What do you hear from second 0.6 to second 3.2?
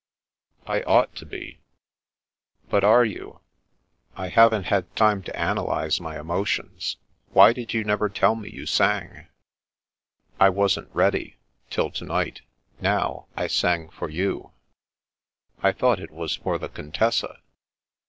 "I ought to be."" But are